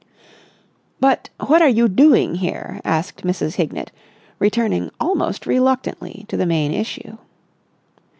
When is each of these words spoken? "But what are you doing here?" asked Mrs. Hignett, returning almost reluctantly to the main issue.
"But 0.99 1.29
what 1.45 1.61
are 1.61 1.69
you 1.69 1.87
doing 1.87 2.33
here?" 2.33 2.81
asked 2.83 3.21
Mrs. 3.23 3.57
Hignett, 3.57 3.91
returning 4.39 4.89
almost 4.99 5.45
reluctantly 5.45 6.25
to 6.27 6.35
the 6.37 6.47
main 6.47 6.73
issue. 6.73 7.19